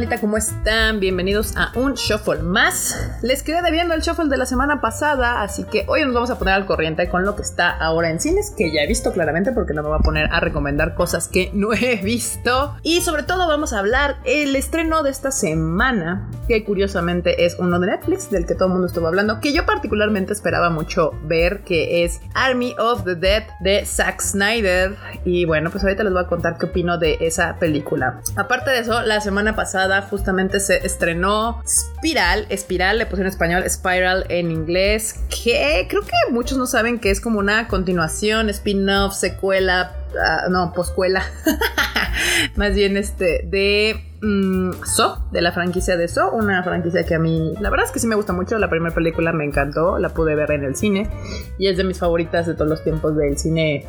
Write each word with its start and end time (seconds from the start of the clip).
bandita? 0.00 0.18
¿Cómo 0.18 0.38
están? 0.38 0.98
Bienvenidos 0.98 1.54
a 1.58 1.72
un 1.78 1.92
shuffle 1.92 2.42
más. 2.42 2.96
Les 3.20 3.42
quedé 3.42 3.60
debiendo 3.60 3.92
el 3.92 4.00
shuffle 4.00 4.30
de 4.30 4.38
la 4.38 4.46
semana 4.46 4.80
pasada, 4.80 5.42
así 5.42 5.64
que 5.64 5.84
hoy 5.88 6.02
nos 6.06 6.14
vamos 6.14 6.30
a 6.30 6.38
poner 6.38 6.54
al 6.54 6.64
corriente 6.64 7.06
con 7.10 7.26
lo 7.26 7.36
que 7.36 7.42
está 7.42 7.68
ahora 7.68 8.08
en 8.08 8.18
cines, 8.18 8.54
que 8.56 8.72
ya 8.72 8.80
he 8.80 8.86
visto 8.86 9.12
claramente 9.12 9.52
porque 9.52 9.74
no 9.74 9.82
me 9.82 9.90
voy 9.90 9.98
a 9.98 10.02
poner 10.02 10.32
a 10.32 10.40
recomendar 10.40 10.94
cosas 10.94 11.28
que 11.28 11.50
no 11.52 11.72
he 11.74 11.96
visto. 11.96 12.76
Y 12.82 13.02
sobre 13.02 13.24
todo 13.24 13.46
vamos 13.46 13.74
a 13.74 13.78
hablar 13.78 14.16
el 14.24 14.56
estreno 14.56 15.02
de 15.02 15.10
esta 15.10 15.30
semana, 15.30 16.30
que 16.48 16.64
curiosamente 16.64 17.44
es 17.44 17.56
uno 17.58 17.78
de 17.78 17.88
Netflix, 17.88 18.30
del 18.30 18.46
que 18.46 18.54
todo 18.54 18.68
el 18.68 18.72
mundo 18.72 18.86
estuvo 18.86 19.06
hablando, 19.06 19.38
que 19.40 19.52
yo 19.52 19.66
particularmente 19.66 20.32
esperaba 20.32 20.70
mucho 20.70 21.10
ver, 21.24 21.60
que 21.62 22.04
es 22.04 22.22
Army 22.32 22.74
of 22.78 23.04
the 23.04 23.16
Dead 23.16 23.42
de 23.60 23.84
Zack 23.84 24.22
Snyder. 24.22 24.96
Y 25.26 25.44
bueno, 25.44 25.70
pues 25.70 25.84
ahorita 25.84 26.04
les 26.04 26.12
voy 26.14 26.22
a 26.22 26.26
contar 26.26 26.56
qué 26.56 26.66
opino 26.66 26.96
de 26.96 27.18
esa 27.20 27.58
película. 27.58 28.22
Aparte 28.36 28.70
de 28.70 28.78
eso, 28.78 29.02
la 29.02 29.20
semana 29.20 29.54
pasada 29.54 29.89
justamente 30.02 30.60
se 30.60 30.86
estrenó 30.86 31.62
Spiral, 31.66 32.46
Espiral, 32.48 32.98
le 32.98 33.06
puse 33.06 33.22
en 33.22 33.28
español, 33.28 33.64
Spiral 33.68 34.26
en 34.28 34.50
inglés, 34.50 35.20
que 35.28 35.86
creo 35.88 36.02
que 36.02 36.32
muchos 36.32 36.58
no 36.58 36.66
saben 36.66 36.98
que 36.98 37.10
es 37.10 37.20
como 37.20 37.38
una 37.38 37.68
continuación, 37.68 38.48
spin-off, 38.50 39.14
secuela, 39.14 39.92
uh, 40.12 40.50
no, 40.50 40.72
poscuela, 40.72 41.24
más 42.56 42.74
bien 42.74 42.96
este, 42.96 43.42
de 43.44 44.02
mm, 44.22 44.72
So, 44.84 45.26
de 45.32 45.40
la 45.40 45.52
franquicia 45.52 45.96
de 45.96 46.08
So, 46.08 46.30
una 46.32 46.62
franquicia 46.62 47.04
que 47.04 47.14
a 47.14 47.18
mí, 47.18 47.54
la 47.60 47.70
verdad 47.70 47.86
es 47.86 47.92
que 47.92 47.98
sí 47.98 48.06
me 48.06 48.14
gusta 48.14 48.32
mucho, 48.32 48.58
la 48.58 48.70
primera 48.70 48.94
película 48.94 49.32
me 49.32 49.44
encantó, 49.44 49.98
la 49.98 50.10
pude 50.10 50.34
ver 50.34 50.50
en 50.52 50.64
el 50.64 50.76
cine 50.76 51.10
y 51.58 51.68
es 51.68 51.76
de 51.76 51.84
mis 51.84 51.98
favoritas 51.98 52.46
de 52.46 52.54
todos 52.54 52.68
los 52.68 52.84
tiempos 52.84 53.16
del 53.16 53.36
cine 53.38 53.84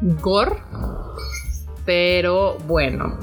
gore. 0.00 0.56
Pero 1.84 2.56
bueno. 2.66 3.18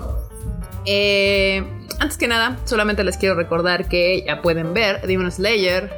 Eh, 0.85 1.63
antes 2.01 2.17
que 2.17 2.27
nada, 2.27 2.57
solamente 2.65 3.03
les 3.03 3.17
quiero 3.17 3.35
recordar 3.35 3.87
que 3.87 4.23
ya 4.25 4.41
pueden 4.41 4.73
ver 4.73 5.05
Demon 5.05 5.31
Slayer 5.31 5.91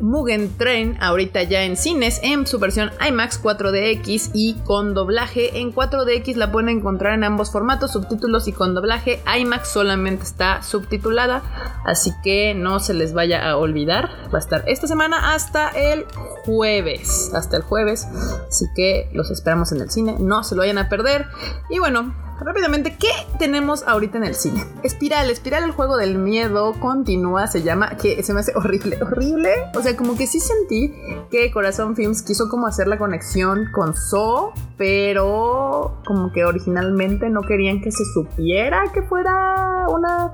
Mugen 0.00 0.54
Train 0.58 0.98
ahorita 1.00 1.42
ya 1.44 1.62
en 1.62 1.76
cines 1.78 2.20
en 2.22 2.46
su 2.46 2.58
versión 2.58 2.90
IMAX 3.06 3.42
4DX 3.42 4.32
y 4.34 4.54
con 4.64 4.92
doblaje. 4.92 5.60
En 5.60 5.74
4DX 5.74 6.34
la 6.34 6.52
pueden 6.52 6.68
encontrar 6.68 7.14
en 7.14 7.24
ambos 7.24 7.50
formatos, 7.50 7.92
subtítulos 7.92 8.46
y 8.46 8.52
con 8.52 8.74
doblaje. 8.74 9.22
IMAX 9.38 9.68
solamente 9.68 10.24
está 10.24 10.62
subtitulada, 10.62 11.42
así 11.86 12.12
que 12.22 12.54
no 12.54 12.80
se 12.80 12.92
les 12.92 13.14
vaya 13.14 13.48
a 13.48 13.56
olvidar. 13.56 14.10
Va 14.32 14.38
a 14.38 14.42
estar 14.42 14.64
esta 14.66 14.86
semana 14.86 15.34
hasta 15.34 15.70
el 15.70 16.04
jueves. 16.44 17.32
Hasta 17.34 17.56
el 17.56 17.62
jueves. 17.62 18.06
Así 18.48 18.66
que 18.76 19.08
los 19.14 19.30
esperamos 19.30 19.72
en 19.72 19.80
el 19.80 19.90
cine. 19.90 20.16
No 20.18 20.44
se 20.44 20.54
lo 20.54 20.60
vayan 20.60 20.78
a 20.78 20.90
perder. 20.90 21.26
Y 21.70 21.78
bueno, 21.78 22.14
rápidamente, 22.40 22.96
¿qué 22.98 23.10
tenemos 23.38 23.84
ahorita 23.86 24.18
en 24.18 24.24
el 24.24 24.34
cine? 24.34 24.64
Espiral, 24.82 25.30
Espiral, 25.30 25.64
el 25.64 25.70
juego 25.72 25.96
del 25.96 26.18
miedo, 26.18 26.74
continúa, 26.80 27.46
se 27.46 27.62
llama, 27.62 27.96
que 27.96 28.22
se 28.22 28.32
me 28.32 28.40
hace 28.40 28.52
horrible, 28.54 28.98
horrible. 29.02 29.50
O 29.74 29.82
sea, 29.82 29.96
como 29.96 30.16
que 30.16 30.26
sí 30.26 30.40
sentí 30.40 30.94
que 31.30 31.50
Corazón 31.52 31.96
Films 31.96 32.22
quiso 32.22 32.48
como 32.48 32.66
hacer 32.66 32.88
la 32.88 32.98
conexión 32.98 33.70
con 33.72 33.94
So, 33.94 34.52
pero 34.76 35.98
como 36.04 36.32
que 36.32 36.44
originalmente 36.44 37.30
no 37.30 37.42
querían 37.42 37.80
que 37.80 37.92
se 37.92 38.04
supiera 38.12 38.84
que 38.92 39.02
fuera 39.02 39.86
una 39.88 40.32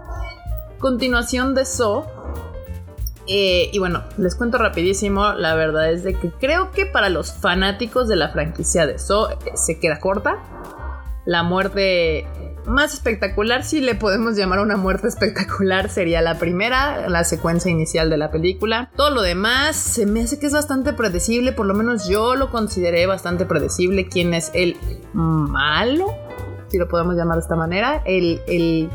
continuación 0.79 1.55
de 1.55 1.65
So. 1.65 2.07
Eh, 3.27 3.71
y 3.73 3.79
bueno, 3.79 4.03
les 4.17 4.35
cuento 4.35 4.59
rapidísimo, 4.59 5.35
la 5.35 5.55
verdad 5.55 5.93
es 5.93 6.03
de 6.03 6.15
que 6.15 6.31
creo 6.33 6.73
que 6.73 6.85
para 6.85 7.11
los 7.11 7.33
fanáticos 7.33 8.09
de 8.09 8.17
la 8.17 8.31
franquicia 8.31 8.87
de 8.87 8.99
So 8.99 9.31
eh, 9.31 9.37
se 9.55 9.79
queda 9.79 10.01
corta 10.01 10.39
la 11.27 11.43
muerte 11.43 12.27
más 12.67 12.95
espectacular, 12.95 13.65
si 13.65 13.81
le 13.81 13.95
podemos 13.95 14.37
llamar 14.37 14.61
una 14.61 14.77
muerte 14.77 15.09
espectacular, 15.09 15.89
sería 15.89 16.21
la 16.21 16.39
primera, 16.39 17.09
la 17.09 17.25
secuencia 17.25 17.71
inicial 17.71 18.11
de 18.11 18.17
la 18.17 18.31
película. 18.31 18.91
Todo 18.97 19.11
lo 19.11 19.23
demás 19.23 19.77
se 19.77 20.07
me 20.07 20.23
hace 20.23 20.39
que 20.39 20.47
es 20.47 20.53
bastante 20.53 20.93
predecible, 20.93 21.53
por 21.53 21.67
lo 21.67 21.75
menos 21.75 22.09
yo 22.09 22.35
lo 22.37 22.51
consideré 22.51 23.07
bastante 23.07 23.47
predecible. 23.47 24.09
¿Quién 24.09 24.35
es 24.35 24.51
el 24.55 24.77
malo? 25.13 26.15
Si 26.69 26.79
lo 26.79 26.89
podemos 26.89 27.17
llamar 27.17 27.37
de 27.37 27.43
esta 27.43 27.57
manera. 27.57 28.03
El, 28.05 28.41
el 28.47 28.89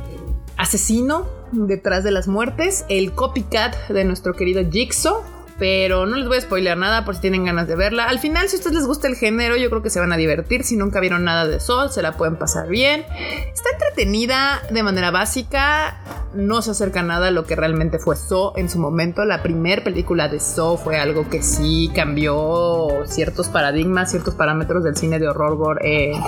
asesino 0.57 1.27
detrás 1.51 2.03
de 2.03 2.11
las 2.11 2.27
muertes, 2.27 2.85
el 2.89 3.13
copycat 3.13 3.75
de 3.89 4.03
nuestro 4.05 4.33
querido 4.33 4.63
Jigsaw 4.69 5.23
pero 5.57 6.05
no 6.05 6.17
les 6.17 6.27
voy 6.27 6.37
a 6.37 6.41
spoilear 6.41 6.77
nada 6.77 7.05
por 7.05 7.15
si 7.15 7.21
tienen 7.21 7.45
ganas 7.45 7.67
de 7.67 7.75
verla. 7.75 8.05
Al 8.05 8.19
final, 8.19 8.49
si 8.49 8.55
a 8.55 8.59
ustedes 8.59 8.75
les 8.75 8.87
gusta 8.87 9.07
el 9.07 9.15
género, 9.15 9.55
yo 9.55 9.69
creo 9.69 9.81
que 9.81 9.89
se 9.89 9.99
van 9.99 10.11
a 10.11 10.17
divertir. 10.17 10.63
Si 10.63 10.75
nunca 10.75 10.99
vieron 10.99 11.23
nada 11.23 11.47
de 11.47 11.59
Sol, 11.59 11.91
se 11.91 12.01
la 12.01 12.17
pueden 12.17 12.35
pasar 12.35 12.67
bien. 12.67 13.05
Está 13.53 13.69
entretenida 13.73 14.61
de 14.69 14.83
manera 14.83 15.11
básica. 15.11 16.01
No 16.33 16.61
se 16.61 16.71
acerca 16.71 17.01
nada 17.01 17.27
a 17.27 17.31
lo 17.31 17.45
que 17.45 17.55
realmente 17.55 17.99
fue 17.99 18.15
So 18.17 18.53
en 18.57 18.69
su 18.69 18.79
momento. 18.79 19.23
La 19.23 19.41
primera 19.41 19.83
película 19.83 20.27
de 20.27 20.39
So 20.39 20.77
fue 20.77 20.97
algo 20.97 21.29
que 21.29 21.41
sí 21.41 21.89
cambió 21.95 22.89
ciertos 23.05 23.47
paradigmas, 23.47 24.11
ciertos 24.11 24.35
parámetros 24.35 24.83
del 24.83 24.97
cine 24.97 25.19
de 25.19 25.29
horror 25.29 25.55
gore. 25.55 25.81
Eh, 25.83 26.21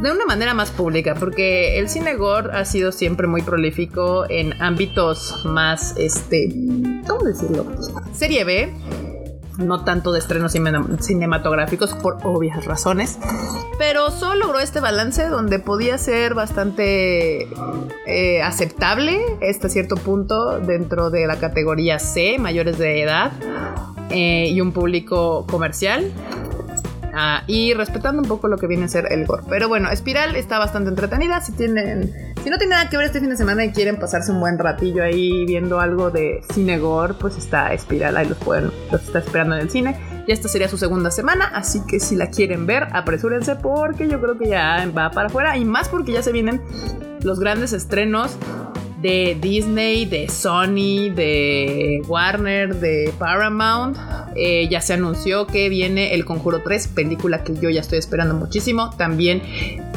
de 0.00 0.12
una 0.12 0.26
manera 0.26 0.54
más 0.54 0.70
pública, 0.70 1.14
porque 1.14 1.78
el 1.78 1.88
cine 1.88 2.14
gore 2.14 2.50
ha 2.52 2.64
sido 2.64 2.92
siempre 2.92 3.26
muy 3.26 3.42
prolífico 3.42 4.26
en 4.28 4.60
ámbitos 4.60 5.44
más, 5.44 5.94
este, 5.96 6.48
¿cómo 7.06 7.24
decirlo? 7.24 7.66
Serie 8.12 8.44
B, 8.44 8.74
no 9.58 9.84
tanto 9.84 10.12
de 10.12 10.18
estrenos 10.18 10.52
cinematográficos 11.00 11.94
por 11.94 12.18
obvias 12.24 12.64
razones, 12.66 13.18
pero 13.78 14.10
solo 14.10 14.46
logró 14.46 14.60
este 14.60 14.80
balance 14.80 15.26
donde 15.28 15.58
podía 15.58 15.96
ser 15.96 16.34
bastante 16.34 17.48
eh, 18.06 18.42
aceptable 18.42 19.18
hasta 19.48 19.68
cierto 19.68 19.96
punto 19.96 20.60
dentro 20.60 21.10
de 21.10 21.26
la 21.26 21.36
categoría 21.36 21.98
C, 21.98 22.36
mayores 22.38 22.76
de 22.78 23.02
edad, 23.02 23.32
eh, 24.10 24.50
y 24.50 24.60
un 24.60 24.72
público 24.72 25.46
comercial 25.50 26.12
Ah, 27.18 27.44
y 27.46 27.72
respetando 27.72 28.20
un 28.20 28.28
poco 28.28 28.46
lo 28.46 28.58
que 28.58 28.66
viene 28.66 28.84
a 28.84 28.88
ser 28.88 29.10
el 29.10 29.24
gore. 29.24 29.42
Pero 29.48 29.68
bueno, 29.68 29.90
Espiral 29.90 30.36
está 30.36 30.58
bastante 30.58 30.90
entretenida. 30.90 31.40
Si 31.40 31.52
tienen, 31.52 32.12
si 32.44 32.50
no 32.50 32.58
tienen 32.58 32.68
nada 32.76 32.90
que 32.90 32.98
ver 32.98 33.06
este 33.06 33.20
fin 33.20 33.30
de 33.30 33.38
semana 33.38 33.64
y 33.64 33.72
quieren 33.72 33.96
pasarse 33.96 34.32
un 34.32 34.38
buen 34.38 34.58
ratillo 34.58 35.02
ahí 35.02 35.46
viendo 35.46 35.80
algo 35.80 36.10
de 36.10 36.42
cine 36.52 36.78
gore, 36.78 37.14
pues 37.14 37.38
está 37.38 37.72
Espiral. 37.72 38.18
Ahí 38.18 38.28
los 38.28 38.36
pueden, 38.36 38.70
los 38.92 39.02
está 39.02 39.20
esperando 39.20 39.54
en 39.54 39.62
el 39.62 39.70
cine. 39.70 39.96
Y 40.26 40.32
esta 40.32 40.48
sería 40.48 40.68
su 40.68 40.76
segunda 40.76 41.10
semana, 41.10 41.46
así 41.54 41.80
que 41.88 42.00
si 42.00 42.16
la 42.16 42.28
quieren 42.28 42.66
ver, 42.66 42.88
apresúrense 42.92 43.56
porque 43.56 44.08
yo 44.08 44.20
creo 44.20 44.36
que 44.36 44.48
ya 44.48 44.86
va 44.94 45.10
para 45.10 45.28
afuera 45.28 45.56
y 45.56 45.64
más 45.64 45.88
porque 45.88 46.12
ya 46.12 46.22
se 46.22 46.32
vienen 46.32 46.60
los 47.22 47.40
grandes 47.40 47.72
estrenos 47.72 48.36
de 49.00 49.38
Disney, 49.40 50.04
de 50.04 50.28
Sony, 50.28 51.14
de 51.14 52.02
Warner, 52.08 52.74
de 52.74 53.14
Paramount. 53.18 53.96
Eh, 54.36 54.68
ya 54.68 54.80
se 54.80 54.92
anunció 54.92 55.46
que 55.46 55.68
viene 55.68 56.14
El 56.14 56.24
Conjuro 56.24 56.62
3, 56.62 56.88
película 56.88 57.42
que 57.42 57.54
yo 57.54 57.70
ya 57.70 57.80
estoy 57.80 57.98
esperando 57.98 58.34
muchísimo. 58.34 58.90
También 58.96 59.42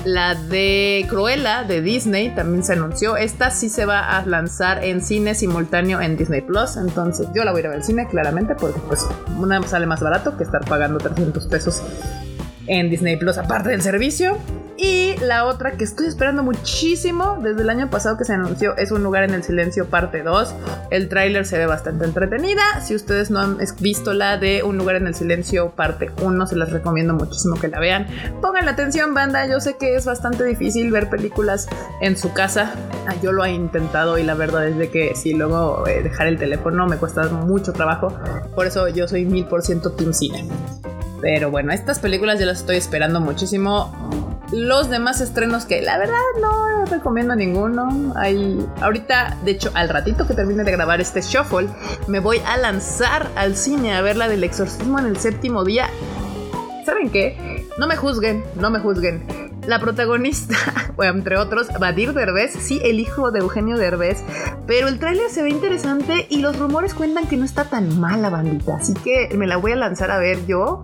la 0.06 0.36
de 0.36 1.06
Cruella 1.10 1.64
de 1.64 1.82
Disney 1.82 2.34
también 2.34 2.64
se 2.64 2.74
anunció. 2.74 3.18
Esta 3.18 3.52
sí 3.52 3.70
se 3.70 3.86
va 3.86 4.18
a 4.18 4.26
lanzar 4.26 4.84
en 4.84 5.02
cine 5.02 5.36
simultáneo 5.36 6.00
en 6.02 6.18
Disney 6.18 6.42
Plus. 6.42 6.78
Entonces 6.78 7.28
yo 7.36 7.44
la 7.44 7.52
voy 7.52 7.60
a 7.60 7.62
ir 7.62 7.68
a 7.68 7.70
ver 7.70 7.78
al 7.80 7.84
cine, 7.84 8.08
claramente, 8.08 8.56
porque 8.56 8.80
pues 8.88 9.06
una 9.38 9.62
sale 9.68 9.86
más 9.86 10.00
barato 10.00 10.38
que 10.38 10.44
estar 10.44 10.64
pagando 10.66 11.00
300 11.00 11.46
pesos 11.48 11.82
en 12.68 12.90
Disney 12.90 13.18
Plus, 13.18 13.38
aparte 13.38 13.70
del 13.70 13.82
servicio. 13.82 14.38
Y 14.82 15.18
la 15.18 15.44
otra 15.44 15.74
que 15.74 15.84
estoy 15.84 16.08
esperando 16.08 16.42
muchísimo 16.42 17.38
desde 17.44 17.64
el 17.64 17.70
año 17.70 17.90
pasado 17.90 18.18
que 18.18 18.24
se 18.24 18.32
anunció 18.32 18.78
es 18.78 18.92
Un 18.92 19.04
lugar 19.04 19.26
en 19.26 19.34
el 19.34 19.44
silencio 19.44 19.88
parte 19.88 20.24
2. 20.24 20.56
El 20.90 21.10
tráiler 21.10 21.46
se 21.46 21.58
ve 21.58 21.66
bastante 21.66 22.06
entretenida. 22.06 22.62
Si 22.82 22.96
ustedes 22.96 23.30
no 23.30 23.40
han 23.40 23.58
visto 23.82 24.14
la 24.14 24.38
de 24.38 24.64
Un 24.64 24.78
lugar 24.78 24.96
en 24.96 25.08
el 25.08 25.16
silencio 25.16 25.72
parte 25.72 26.10
1, 26.22 26.48
se 26.48 26.56
las 26.56 26.72
recomiendo 26.72 27.14
muchísimo 27.14 27.60
que 27.60 27.68
la 27.68 27.82
vean. 27.82 28.08
Pongan 28.42 28.64
la 28.64 28.72
atención, 28.72 29.14
banda. 29.14 29.46
Yo 29.48 29.60
sé 29.60 29.76
que 29.78 29.96
es 29.96 30.06
bastante 30.06 30.46
difícil 30.46 30.92
ver 30.92 31.10
películas 31.10 31.68
en 32.00 32.16
su 32.16 32.32
casa. 32.32 32.72
Ah, 33.06 33.16
yo 33.22 33.34
lo 33.34 33.44
he 33.44 33.52
intentado 33.52 34.18
y 34.18 34.24
la 34.24 34.34
verdad 34.34 34.66
es 34.66 34.90
que 34.92 35.14
si 35.14 35.34
luego 35.34 35.86
eh, 35.88 36.04
dejar 36.04 36.28
el 36.28 36.40
teléfono 36.40 36.88
me 36.88 36.96
cuesta 36.96 37.28
mucho 37.28 37.74
trabajo. 37.74 38.18
Por 38.56 38.66
eso 38.66 38.88
yo 38.88 39.10
soy 39.10 39.26
mil 39.26 39.44
por 39.44 39.62
ciento 39.62 39.92
Team 39.92 40.14
Cine. 40.14 40.48
Pero 41.20 41.52
bueno, 41.52 41.74
estas 41.74 42.00
películas 42.00 42.40
yo 42.40 42.46
las 42.46 42.60
estoy 42.60 42.78
esperando 42.78 43.20
muchísimo. 43.20 44.39
Los 44.52 44.90
demás 44.90 45.22
estrenos 45.22 45.66
que 45.66 45.82
la 45.82 46.00
verdad 46.00 46.16
no 46.42 46.86
recomiendo 46.86 47.36
ninguno. 47.36 48.14
Hay 48.16 48.66
ahorita, 48.82 49.38
de 49.44 49.52
hecho, 49.52 49.70
al 49.76 49.90
ratito 49.90 50.26
que 50.26 50.34
termine 50.34 50.64
de 50.64 50.72
grabar 50.72 51.00
este 51.02 51.22
shuffle, 51.22 51.70
me 52.08 52.20
voy 52.20 52.42
a 52.46 52.58
lanzar 52.58 53.30
al 53.36 53.56
cine 53.56 53.94
a 53.94 54.02
ver 54.02 54.18
la 54.18 54.28
del 54.28 54.44
exorcismo 54.44 54.98
en 54.98 55.06
el 55.06 55.18
séptimo 55.18 55.64
día. 55.64 55.90
¿Saben 56.84 57.12
qué? 57.12 57.68
No 57.78 57.86
me 57.86 57.96
juzguen, 57.96 58.44
no 58.56 58.72
me 58.72 58.80
juzguen. 58.80 59.24
La 59.68 59.80
protagonista, 59.80 60.56
entre 61.04 61.38
otros, 61.38 61.68
Badir 61.80 62.14
Derbez, 62.14 62.54
sí, 62.54 62.82
el 62.84 63.00
hijo 63.00 63.30
de 63.30 63.42
Eugenio 63.42 63.78
Derbez, 63.78 64.24
pero 64.66 64.88
el 64.88 64.98
tráiler 64.98 65.30
se 65.30 65.44
ve 65.44 65.50
interesante 65.50 66.26
y 66.28 66.40
los 66.40 66.58
rumores 66.58 66.96
cuentan 66.96 67.28
que 67.28 67.38
no 67.38 67.46
está 67.46 67.66
tan 67.66 68.00
mala, 68.00 68.32
bandita, 68.32 68.78
así 68.78 68.96
que 68.96 69.30
me 69.36 69.46
la 69.46 69.58
voy 69.58 69.74
a 69.74 69.76
lanzar 69.76 70.10
a 70.10 70.18
ver 70.18 70.44
yo. 70.48 70.82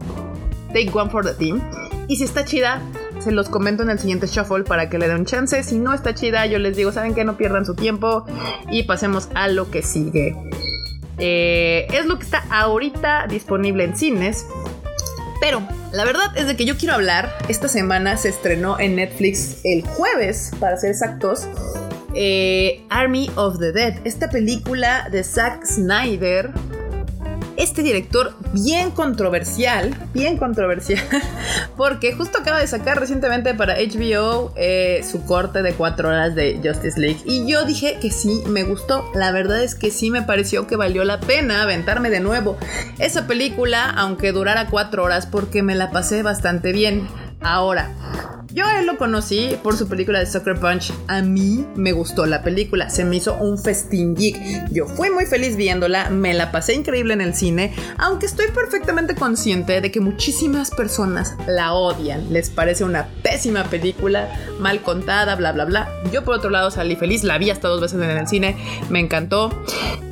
Take 0.67 0.91
one 0.93 1.09
for 1.09 1.25
the 1.25 1.33
team. 1.33 1.61
Y 2.07 2.17
si 2.17 2.25
está 2.25 2.45
chida, 2.45 2.81
se 3.25 3.31
los 3.31 3.49
comento 3.49 3.83
en 3.83 3.89
el 3.89 3.99
siguiente 3.99 4.27
shuffle 4.27 4.63
para 4.63 4.87
que 4.87 4.97
le 4.99 5.07
den 5.07 5.21
un 5.21 5.25
chance. 5.25 5.61
Si 5.63 5.77
no 5.77 5.93
está 5.93 6.13
chida, 6.13 6.45
yo 6.45 6.59
les 6.59 6.77
digo, 6.77 6.91
¿saben 6.91 7.13
que 7.13 7.25
No 7.25 7.37
pierdan 7.37 7.65
su 7.65 7.75
tiempo 7.75 8.25
y 8.71 8.83
pasemos 8.83 9.29
a 9.33 9.47
lo 9.47 9.69
que 9.71 9.81
sigue. 9.81 10.35
Eh, 11.17 11.87
es 11.91 12.05
lo 12.05 12.17
que 12.19 12.25
está 12.25 12.43
ahorita 12.51 13.25
disponible 13.27 13.83
en 13.83 13.97
cines. 13.97 14.45
Pero 15.41 15.67
la 15.91 16.05
verdad 16.05 16.37
es 16.37 16.45
de 16.45 16.55
que 16.55 16.65
yo 16.65 16.77
quiero 16.77 16.93
hablar. 16.93 17.35
Esta 17.49 17.67
semana 17.67 18.15
se 18.17 18.29
estrenó 18.29 18.79
en 18.79 18.95
Netflix 18.95 19.59
el 19.63 19.81
jueves, 19.81 20.51
para 20.59 20.77
ser 20.77 20.91
exactos. 20.91 21.47
Eh, 22.13 22.85
Army 22.89 23.29
of 23.35 23.57
the 23.59 23.71
Dead, 23.71 23.95
esta 24.05 24.29
película 24.29 25.09
de 25.11 25.23
Zack 25.23 25.65
Snyder 25.65 26.51
este 27.57 27.83
director 27.83 28.33
bien 28.53 28.91
controversial, 28.91 29.95
bien 30.13 30.37
controversial, 30.37 31.03
porque 31.77 32.13
justo 32.13 32.39
acaba 32.39 32.59
de 32.59 32.67
sacar 32.67 32.99
recientemente 32.99 33.53
para 33.53 33.75
HBO 33.75 34.53
eh, 34.55 35.03
su 35.09 35.25
corte 35.25 35.61
de 35.61 35.73
cuatro 35.73 36.09
horas 36.09 36.35
de 36.35 36.59
Justice 36.63 36.99
League. 36.99 37.19
Y 37.25 37.45
yo 37.47 37.65
dije 37.65 37.97
que 38.01 38.11
sí, 38.11 38.43
me 38.47 38.63
gustó. 38.63 39.09
La 39.13 39.31
verdad 39.31 39.63
es 39.63 39.75
que 39.75 39.91
sí 39.91 40.11
me 40.11 40.21
pareció 40.21 40.67
que 40.67 40.75
valió 40.75 41.03
la 41.03 41.19
pena 41.19 41.63
aventarme 41.63 42.09
de 42.09 42.19
nuevo 42.19 42.57
esa 42.99 43.27
película, 43.27 43.89
aunque 43.89 44.31
durara 44.31 44.67
cuatro 44.67 45.03
horas, 45.03 45.25
porque 45.25 45.63
me 45.63 45.75
la 45.75 45.91
pasé 45.91 46.23
bastante 46.23 46.71
bien. 46.71 47.07
Ahora, 47.41 47.91
yo 48.55 48.65
a 48.65 48.79
él 48.79 48.87
lo 48.87 48.97
conocí 48.97 49.57
por 49.61 49.75
su 49.75 49.89
película 49.89 50.19
de 50.19 50.25
Sucker 50.25 50.57
Punch. 50.57 50.93
A 51.07 51.21
mí 51.21 51.65
me 51.75 51.91
gustó 51.91 52.25
la 52.25 52.41
película, 52.41 52.89
se 52.89 53.03
me 53.03 53.17
hizo 53.17 53.35
un 53.35 53.57
festín 53.57 54.15
geek. 54.15 54.71
Yo 54.71 54.87
fui 54.87 55.09
muy 55.09 55.25
feliz 55.25 55.57
viéndola, 55.57 56.09
me 56.09 56.33
la 56.33 56.53
pasé 56.53 56.73
increíble 56.73 57.13
en 57.13 57.19
el 57.19 57.35
cine, 57.35 57.73
aunque 57.97 58.25
estoy 58.25 58.47
perfectamente 58.47 59.13
consciente 59.13 59.81
de 59.81 59.91
que 59.91 59.99
muchísimas 59.99 60.71
personas 60.71 61.35
la 61.47 61.73
odian. 61.73 62.31
Les 62.31 62.49
parece 62.49 62.85
una 62.85 63.07
pésima 63.21 63.65
película, 63.65 64.29
mal 64.61 64.81
contada, 64.81 65.35
bla, 65.35 65.51
bla, 65.51 65.65
bla. 65.65 65.89
Yo 66.13 66.23
por 66.23 66.35
otro 66.35 66.49
lado 66.49 66.71
salí 66.71 66.95
feliz, 66.95 67.25
la 67.25 67.37
vi 67.37 67.49
hasta 67.49 67.67
dos 67.67 67.81
veces 67.81 68.01
en 68.01 68.09
el 68.09 68.27
cine, 68.27 68.55
me 68.89 69.01
encantó. 69.01 69.49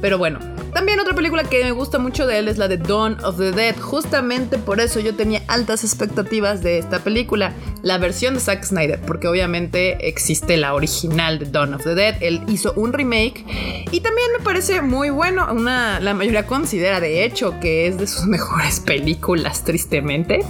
Pero 0.02 0.18
bueno, 0.18 0.40
también 0.74 1.00
otra 1.00 1.14
película 1.14 1.44
que 1.44 1.64
me 1.64 1.72
gusta 1.72 2.00
mucho 2.00 2.26
de 2.28 2.40
él 2.40 2.48
es 2.48 2.58
la 2.58 2.68
de 2.68 2.78
Dawn 2.78 3.18
of 3.24 3.38
the 3.38 3.52
Dead. 3.52 3.76
Justamente 3.80 4.58
por 4.58 4.80
eso 4.80 5.00
yo 5.00 5.16
tenía 5.16 5.42
altas 5.48 5.84
expectativas 5.84 6.64
de 6.64 6.80
esta 6.80 7.00
película. 7.00 7.54
La 7.82 7.98
versión 7.98 8.34
de 8.34 8.40
Zack 8.40 8.64
Snyder, 8.64 9.00
porque 9.02 9.28
obviamente 9.28 10.08
existe 10.08 10.58
la 10.58 10.74
original 10.74 11.40
de 11.40 11.46
Dawn 11.46 11.74
of 11.74 11.84
the 11.84 11.96
Dead. 11.96 12.16
Él 12.22 12.42
hizo 12.48 12.74
un 12.74 12.94
remake 12.94 13.46
y 13.92 14.00
también 14.02 14.28
me 14.38 14.44
parece 14.44 14.82
muy 14.82 15.10
bueno. 15.10 15.48
Una, 15.52 16.00
la 16.00 16.14
mayoría 16.14 16.46
considera 16.46 17.00
de 17.00 17.24
hecho 17.24 17.60
que 17.60 17.88
es 17.88 17.98
de 17.98 18.08
sus 18.08 18.26
mejores 18.28 18.80
películas, 18.80 19.64
tristemente. 19.64 20.46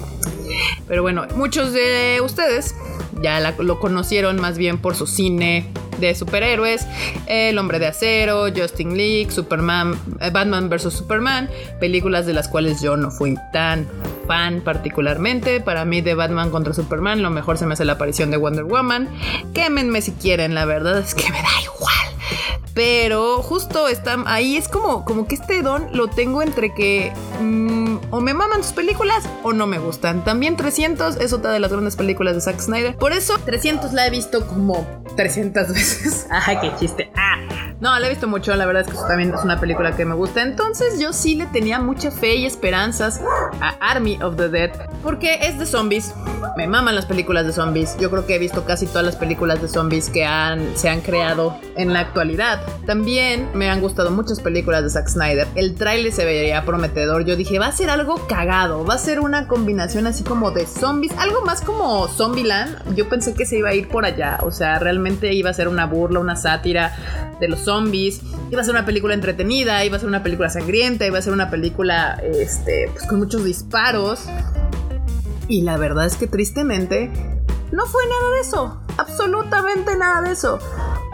Pero 0.88 1.02
bueno, 1.02 1.25
muchos 1.36 1.74
de 1.74 2.20
ustedes 2.24 2.75
ya 3.24 3.40
lo 3.58 3.80
conocieron 3.80 4.40
más 4.40 4.58
bien 4.58 4.78
por 4.78 4.96
su 4.96 5.08
cine 5.08 5.72
de 6.00 6.16
superhéroes, 6.16 6.86
El 7.28 7.58
hombre 7.58 7.80
de 7.80 7.88
acero, 7.88 8.46
Justin 8.56 8.98
League, 8.98 9.31
Superman, 9.31 9.98
eh, 10.20 10.30
Batman 10.31 10.70
vs. 10.70 10.94
Superman, 10.94 11.50
películas 11.80 12.25
de 12.25 12.34
las 12.34 12.48
cuales 12.50 12.81
yo 12.81 12.98
no 12.98 13.10
fui 13.10 13.36
tan 13.52 13.88
fan 14.28 14.62
particularmente. 14.62 15.62
Para 15.62 15.86
mí 15.86 16.02
de 16.02 16.14
Batman 16.14 16.50
contra 16.50 16.74
Superman 16.74 17.22
lo 17.22 17.30
mejor 17.30 17.58
se 17.58 17.66
me 17.66 17.74
hace 17.74 17.86
la 17.86 17.94
aparición 17.94 18.31
de 18.31 18.38
Wonder 18.38 18.66
Woman. 18.66 19.10
Quémenme 19.54 20.02
si 20.02 20.12
quieren, 20.12 20.54
la 20.56 20.66
verdad 20.66 21.00
es 21.00 21.16
que 21.16 21.24
me 21.31 21.42
da 21.42 21.62
igual. 21.64 22.12
Pero 22.74 23.44
justo 23.44 23.88
está, 23.88 24.18
ahí 24.25 24.58
es 24.58 24.68
como, 24.68 25.06
como 25.06 25.28
que 25.28 25.36
este 25.36 25.62
don 25.62 25.88
lo 25.94 26.08
tengo 26.08 26.42
entre 26.42 26.74
que 26.74 27.14
mm, 27.40 27.98
o 28.10 28.20
me 28.20 28.34
maman 28.34 28.64
sus 28.64 28.74
películas 28.74 29.24
o 29.44 29.54
no 29.54 29.68
me 29.68 29.78
gustan. 29.78 30.24
También 30.24 30.56
300 30.56 31.18
es 31.18 31.34
otra 31.34 31.52
de 31.52 31.60
las 31.60 31.72
grandes 31.72 31.96
películas 31.96 32.36
de 32.36 32.42
Zack 32.42 32.60
Snyder. 32.60 32.96
Por 32.96 33.14
eso 33.14 33.38
300 33.46 33.94
la 33.94 34.08
he 34.08 34.10
visto 34.10 34.48
como 34.48 34.88
300 35.16 35.68
veces. 35.74 36.28
¡Ay, 36.31 36.58
qué 36.62 36.75
chiste! 36.80 37.12
¡Ah! 37.16 37.38
No, 37.80 37.98
la 38.00 38.08
he 38.08 38.10
visto 38.10 38.28
mucho, 38.28 38.56
la 38.56 38.66
verdad 38.66 38.86
es 38.88 38.94
que 38.94 39.08
también 39.08 39.34
es 39.34 39.44
una 39.44 39.60
película 39.60 39.96
que 39.96 40.06
me 40.06 40.16
gusta. 40.16 40.42
Entonces 40.42 41.00
yo 41.00 41.14
sí 41.14 41.36
le 41.36 41.46
tenía 41.48 41.80
mucha 41.80 42.12
fe 42.12 42.36
y 42.36 42.46
esperanzas 42.46 43.22
a 43.60 43.70
Army 43.81 44.18
of 44.24 44.38
the 44.38 44.50
Dead 44.50 44.72
porque 45.04 45.40
es 45.42 45.60
de 45.60 45.66
zombies. 45.66 46.14
Me 46.56 46.68
maman 46.68 46.94
las 46.94 47.08
películas 47.08 47.48
de 47.48 47.54
zombies. 47.54 47.98
Yo 48.00 48.12
creo 48.12 48.28
que 48.28 48.36
he 48.36 48.40
visto 48.40 48.64
casi 48.64 48.86
todas 48.86 49.04
las 49.04 49.16
películas 49.16 49.60
de 49.60 49.68
zombies 49.68 50.10
que 50.10 50.24
se 50.76 50.90
han 50.90 51.02
creado 51.02 51.58
en 51.76 51.94
la 51.94 52.02
actualidad. 52.02 52.62
También 52.86 53.50
me 53.56 53.72
han 53.72 53.82
gustado 53.82 54.12
muchas 54.12 54.40
películas 54.40 54.84
de 54.84 54.92
Zack 54.92 55.08
Snyder. 55.08 55.48
El 55.56 55.74
tráiler 55.74 56.12
se 56.12 56.26
veía 56.26 56.64
prometedor. 56.64 57.26
Yo 57.26 57.36
dije, 57.36 57.58
va 57.58 57.68
a 57.68 57.72
ser 57.72 57.90
algo 57.90 58.28
cagado. 58.28 58.86
Va 58.86 58.94
a 58.94 59.00
ser 59.00 59.20
una 59.20 59.48
combinación 59.48 60.06
así 60.06 60.24
como 60.24 60.52
de 60.52 60.68
zombies. 60.68 61.14
Algo 61.18 61.42
más 61.42 61.62
como 61.62 62.08
Zombieland. 62.08 62.96
Yo 62.96 63.10
pensé 63.10 63.34
que 63.34 63.48
se 63.48 63.58
iba 63.58 63.70
a 63.70 63.74
ir 63.74 63.88
por 63.88 64.06
allá. 64.06 64.38
O 64.44 64.52
sea, 64.52 64.78
realmente 64.78 65.34
iba 65.34 65.50
a 65.50 65.54
ser 65.54 65.68
una 65.68 65.88
burla, 65.88 66.20
una 66.20 66.36
sátira 66.36 66.96
de 67.40 67.48
los 67.48 67.62
zombies. 67.62 68.22
Iba 68.52 68.62
a 68.62 68.64
ser 68.64 68.76
una 68.76 68.86
película 68.86 69.16
entretenida, 69.16 69.84
iba 69.84 69.98
a 69.98 70.00
ser 70.00 70.08
una 70.08 70.22
película 70.22 70.52
sangrienta, 70.52 71.08
iba 71.08 71.18
a 71.18 71.22
ser 71.22 71.34
una 71.34 71.50
película 71.50 72.22
este, 72.24 72.90
pues, 72.94 73.08
con 73.08 73.18
muchos 73.18 73.44
disparos. 73.44 74.28
Y 75.48 75.62
la 75.62 75.78
verdad 75.78 76.06
es 76.06 76.16
que 76.16 76.28
tristemente 76.28 77.12
no 77.72 77.86
fue 77.88 78.04
nada 78.07 78.36
de 78.36 78.42
eso. 78.42 78.80
Absolutamente 78.98 79.95
nada 79.98 80.22
de 80.22 80.34
eso. 80.34 80.60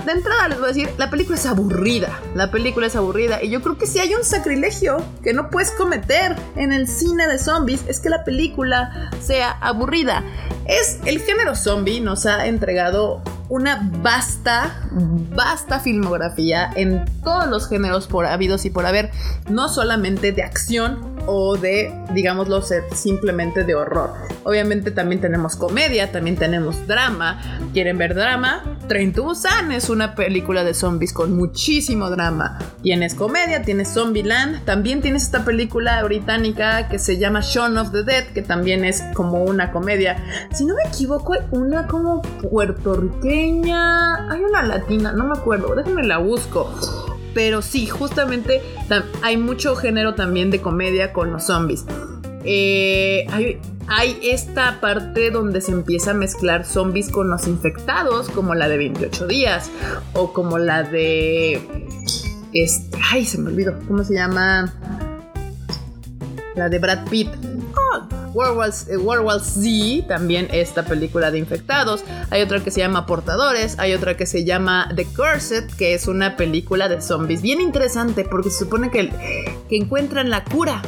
De 0.06 0.12
entrada 0.12 0.50
les 0.50 0.58
voy 0.60 0.66
a 0.66 0.74
decir, 0.74 0.90
la 0.98 1.10
película 1.10 1.38
es 1.38 1.46
aburrida. 1.46 2.20
La 2.36 2.52
película 2.52 2.88
es 2.88 2.96
aburrida. 2.96 3.42
Y 3.42 3.50
yo 3.50 3.62
creo 3.62 3.78
que 3.78 3.88
si 3.88 4.00
hay 4.00 4.14
un 4.14 4.24
sacrilegio 4.24 4.98
que 5.24 5.34
no 5.34 5.50
puedes 5.50 5.72
cometer 5.72 6.36
en 6.56 6.74
el 6.74 6.88
cine 6.88 7.28
de 7.28 7.38
zombies, 7.38 7.84
es 7.88 8.00
que 8.00 8.10
la 8.10 8.24
película 8.24 9.10
sea 9.22 9.52
aburrida. 9.62 10.24
Es 10.66 11.00
el 11.06 11.20
género 11.22 11.56
zombie 11.56 12.02
nos 12.02 12.26
ha 12.26 12.46
entregado 12.48 13.22
una 13.50 13.90
vasta, 14.02 14.88
vasta 15.36 15.80
filmografía 15.80 16.70
en 16.76 17.04
todos 17.24 17.48
los 17.48 17.68
géneros 17.68 18.08
por 18.08 18.26
habidos 18.26 18.66
y 18.66 18.70
por 18.70 18.86
haber, 18.86 19.12
no 19.50 19.70
solamente 19.70 20.32
de 20.32 20.44
acción 20.44 21.16
o 21.26 21.58
de, 21.58 21.94
digámoslo, 22.14 22.62
simplemente 22.94 23.64
de 23.64 23.76
horror. 23.76 24.14
Obviamente 24.44 24.92
también 24.92 25.20
tenemos 25.20 25.56
comedia, 25.56 26.12
también 26.12 26.38
tenemos 26.38 26.88
drama. 26.88 27.42
¿Quieren 27.74 27.98
ver 27.98 28.16
drama? 28.16 28.79
Train 28.90 29.14
to 29.14 29.24
Busan 29.24 29.72
es 29.72 29.90
una 29.92 30.16
película 30.16 30.64
de 30.64 30.74
zombies 30.74 31.14
con 31.14 31.38
muchísimo 31.38 32.10
drama. 32.10 32.58
Tienes 32.82 33.14
comedia, 33.14 33.62
tienes 33.62 33.94
Zombieland, 33.94 34.66
también 34.66 35.02
tienes 35.02 35.22
esta 35.24 35.46
película 35.46 36.04
británica 36.04 36.90
que 36.90 36.98
se 36.98 37.20
llama 37.20 37.42
Shaun 37.42 37.78
of 37.78 37.92
the 37.92 38.04
Dead, 38.04 38.26
que 38.34 38.42
también 38.42 38.84
es 38.84 39.04
como 39.14 39.44
una 39.44 39.72
comedia. 39.72 40.18
Si 40.52 40.66
no 40.66 40.74
me 40.74 40.90
equivoco, 40.90 41.34
hay 41.34 41.42
una 41.52 41.86
como 41.86 42.24
puertorriqueña, 42.24 44.32
hay 44.32 44.44
una 44.44 44.64
latina, 44.64 45.14
no 45.14 45.26
me 45.26 45.38
acuerdo, 45.38 45.76
déjenme 45.76 46.04
la 46.04 46.18
busco. 46.18 46.74
Pero 47.36 47.62
sí, 47.62 47.86
justamente 47.86 48.64
hay 49.22 49.38
mucho 49.38 49.76
género 49.76 50.16
también 50.16 50.50
de 50.50 50.62
comedia 50.62 51.14
con 51.14 51.32
los 51.32 51.46
zombies. 51.46 51.86
Eh, 52.44 53.28
hay, 53.88 54.20
esta 54.24 54.80
parte 54.80 55.32
donde 55.32 55.62
se 55.62 55.72
empieza 55.72 56.12
a 56.12 56.14
mezclar 56.14 56.66
zombies 56.66 57.10
con 57.10 57.30
los 57.30 57.48
infectados, 57.48 58.30
como 58.30 58.56
la 58.56 58.70
de 58.70 58.78
28 58.78 59.28
días, 59.28 59.70
o 60.14 60.34
como 60.34 60.58
la 60.58 60.84
de. 60.84 61.62
Este, 62.54 62.98
ay, 63.12 63.26
se 63.26 63.38
me 63.40 63.50
olvidó. 63.50 63.78
¿Cómo 63.88 64.04
se 64.04 64.14
llama? 64.14 64.74
La 66.56 66.70
de 66.70 66.80
Brad 66.80 67.08
Pitt. 67.10 67.30
World 68.32 69.26
War, 69.26 69.40
Z, 69.42 70.08
también 70.08 70.48
esta 70.52 70.86
película 70.86 71.32
de 71.32 71.40
infectados. 71.40 72.04
Hay 72.30 72.44
otra 72.44 72.64
que 72.64 72.70
se 72.70 72.80
llama 72.80 73.08
Portadores, 73.08 73.80
hay 73.80 73.94
otra 73.94 74.16
que 74.16 74.28
se 74.28 74.46
llama 74.46 74.88
The 74.96 75.06
Cursed, 75.06 75.72
que 75.78 75.96
es 75.96 76.08
una 76.08 76.38
película 76.38 76.88
de 76.88 77.02
zombies. 77.02 77.42
Bien 77.42 77.60
interesante 77.60 78.24
porque 78.24 78.52
se 78.52 78.60
supone 78.60 78.92
que 78.92 79.12
encuentran 79.72 80.30
la 80.30 80.44
cura 80.44 80.84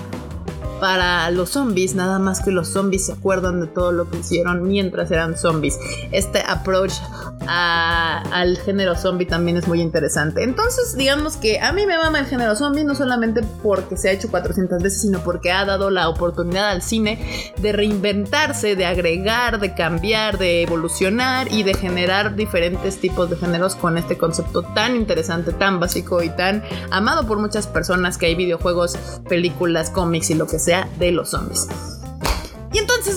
para 0.82 1.30
los 1.30 1.52
zombies, 1.52 1.94
nada 1.94 2.18
más 2.18 2.42
que 2.42 2.50
los 2.50 2.68
zombies 2.70 3.06
se 3.06 3.12
acuerdan 3.12 3.62
de 3.62 3.68
todo 3.68 3.92
lo 3.92 4.10
que 4.10 4.18
hicieron 4.18 4.68
mientras 4.68 5.12
eran 5.12 5.38
zombies. 5.38 5.78
Este 6.12 6.42
approach 6.42 6.94
al 7.48 8.58
género 8.58 8.96
zombie 8.96 9.26
también 9.26 9.58
es 9.58 9.68
muy 9.68 9.82
interesante. 9.82 10.44
Entonces, 10.44 10.96
digamos 10.96 11.38
que 11.38 11.60
a 11.60 11.72
mí 11.72 11.86
me 11.86 11.98
mama 11.98 12.20
el 12.20 12.26
género 12.26 12.56
zombie, 12.56 12.84
no 12.84 12.96
solamente 12.96 13.42
porque 13.64 13.98
se 13.98 14.10
ha 14.10 14.12
hecho 14.12 14.30
400 14.30 14.82
veces, 14.82 15.02
sino 15.02 15.20
porque 15.20 15.52
ha 15.52 15.66
dado 15.66 15.90
la 15.90 16.10
oportunidad 16.10 16.70
al 16.70 16.82
cine 16.82 17.52
de 17.58 17.72
reinventarse, 17.72 18.76
de 18.76 18.86
agregar, 18.86 19.60
de 19.60 19.74
cambiar, 19.74 20.38
de 20.38 20.64
evolucionar 20.64 21.52
y 21.52 21.64
de 21.64 21.74
generar 21.74 22.36
diferentes 22.36 23.00
tipos 23.00 23.30
de 23.30 23.38
géneros 23.38 23.76
con 23.76 23.98
este 23.98 24.18
concepto 24.18 24.64
tan 24.64 24.96
interesante, 24.96 25.54
tan 25.54 25.80
básico 25.80 26.22
y 26.22 26.30
tan 26.30 26.64
amado 26.90 27.28
por 27.28 27.40
muchas 27.40 27.68
personas 27.68 28.18
que 28.18 28.28
hay 28.28 28.36
videojuegos, 28.36 28.98
películas, 29.28 29.90
cómics 29.90 30.30
y 30.30 30.36
lo 30.36 30.48
que 30.48 30.60
sea 30.60 30.88
de 31.00 31.12
los 31.12 31.30
zombies. 31.30 31.68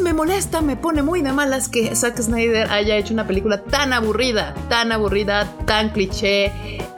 Me 0.02 0.12
molesta, 0.12 0.60
me 0.60 0.76
pone 0.76 1.02
muy 1.02 1.22
de 1.22 1.32
malas 1.32 1.68
que 1.68 1.94
Zack 1.94 2.20
Snyder 2.20 2.70
haya 2.70 2.96
hecho 2.96 3.14
una 3.14 3.26
película 3.26 3.62
tan 3.62 3.92
aburrida, 3.92 4.54
tan 4.68 4.92
aburrida, 4.92 5.50
tan 5.66 5.90
cliché, 5.90 6.52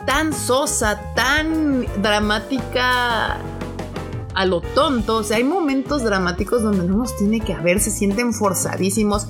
tan 0.06 0.32
sosa, 0.32 1.00
tan 1.14 1.86
dramática 2.02 3.36
a 4.34 4.44
lo 4.46 4.60
tonto. 4.60 5.16
O 5.16 5.22
sea, 5.22 5.36
hay 5.36 5.44
momentos 5.44 6.02
dramáticos 6.04 6.62
donde 6.62 6.84
no 6.84 6.96
nos 6.96 7.16
tiene 7.16 7.40
que 7.40 7.52
haber, 7.52 7.80
se 7.80 7.90
sienten 7.90 8.32
forzadísimos. 8.32 9.28